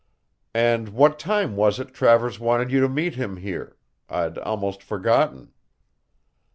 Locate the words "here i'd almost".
3.37-4.81